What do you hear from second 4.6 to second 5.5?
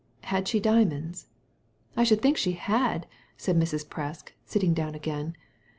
down again.